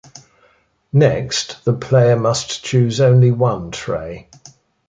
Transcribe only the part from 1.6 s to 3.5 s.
the player must choose only